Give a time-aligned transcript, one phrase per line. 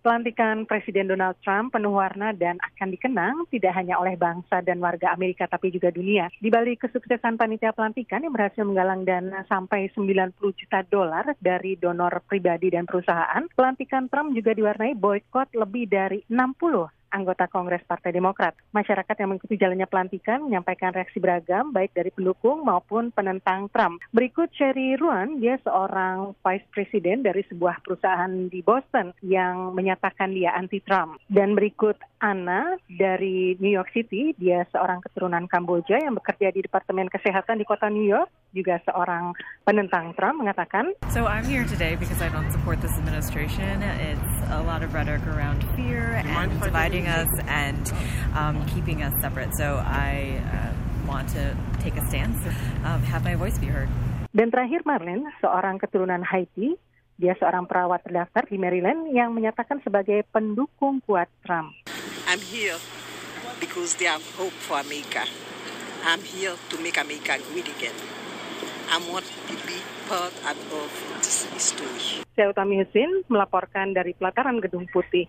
[0.00, 5.12] Pelantikan Presiden Donald Trump penuh warna dan akan dikenang tidak hanya oleh bangsa dan warga
[5.12, 6.32] Amerika tapi juga dunia.
[6.40, 12.24] Di balik kesuksesan panitia pelantikan yang berhasil menggalang dana sampai 90 juta dolar dari donor
[12.24, 18.54] pribadi dan perusahaan, pelantikan Trump juga diwarnai boykot lebih dari 60 anggota Kongres Partai Demokrat.
[18.72, 24.00] Masyarakat yang mengikuti jalannya pelantikan menyampaikan reaksi beragam, baik dari pendukung maupun penentang Trump.
[24.14, 30.54] Berikut Sherry Ruan, dia seorang vice president dari sebuah perusahaan di Boston yang menyatakan dia
[30.56, 31.20] anti-Trump.
[31.28, 37.08] Dan berikut Anna dari New York City, dia seorang keturunan Kamboja yang bekerja di Departemen
[37.10, 42.18] Kesehatan di kota New York, juga seorang penentang Trump mengatakan, So I'm here today because
[42.22, 43.82] I don't support this administration.
[43.82, 47.80] It's a lot of rhetoric around fear and dividing us and
[48.34, 49.54] um, keeping us separate.
[49.54, 50.72] So I uh,
[51.06, 52.38] want to take a stance,
[52.86, 53.90] um, have my voice be heard.
[54.30, 56.78] Dan terakhir Marlene, seorang keturunan Haiti,
[57.18, 61.74] dia seorang perawat terdaftar di Maryland yang menyatakan sebagai pendukung kuat Trump.
[62.30, 62.78] I'm here
[63.58, 65.26] because they have hope for America.
[66.06, 68.19] I'm here to make America great again.
[68.90, 69.78] I want to be
[70.10, 70.34] part
[70.74, 70.90] of
[71.22, 72.26] this history.
[72.34, 75.28] Saya Utami Husin melaporkan dari pelataran Gedung Putih.